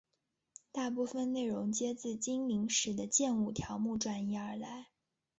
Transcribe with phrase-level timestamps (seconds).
[0.71, 4.87] 大部分内容皆自精灵使的剑舞条目转移而来。